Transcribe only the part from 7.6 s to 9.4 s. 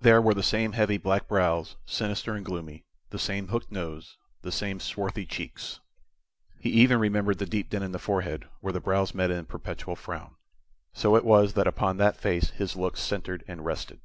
dent in the forehead, where the brows met